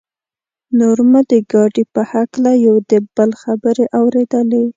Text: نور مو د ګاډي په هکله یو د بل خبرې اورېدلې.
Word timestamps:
نور 0.79 0.97
مو 1.09 1.21
د 1.31 1.33
ګاډي 1.51 1.83
په 1.93 2.01
هکله 2.11 2.51
یو 2.65 2.75
د 2.89 2.93
بل 3.15 3.31
خبرې 3.41 3.85
اورېدلې. 3.99 4.63